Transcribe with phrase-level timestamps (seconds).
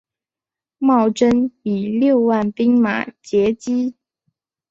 [0.79, 3.93] 茂贞以六万兵马截击。